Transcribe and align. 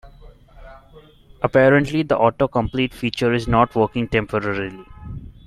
Apparently, 1.43 2.01
the 2.01 2.17
autocomplete 2.17 2.91
feature 2.91 3.33
is 3.33 3.47
not 3.47 3.75
working 3.75 4.07
temporarily. 4.07 4.83